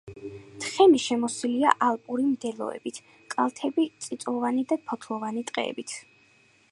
თხემი 0.61 1.01
შემოსილია 1.01 1.73
ალპური 1.87 2.25
მდელოებით, 2.29 2.97
კალთები 3.35 3.87
წიწვოვანი 4.07 4.65
და 4.73 4.79
ფოთლოვანი 4.89 5.45
ტყეებით. 5.51 5.97